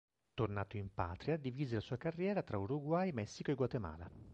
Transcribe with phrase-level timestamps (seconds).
[0.33, 4.09] Tornato in patria, divise la sua carriera tra Uruguay, Messico e Guatemala.